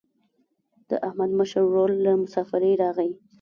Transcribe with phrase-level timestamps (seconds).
[0.89, 3.11] د احمد مشر ورور له مسافرۍ راغی.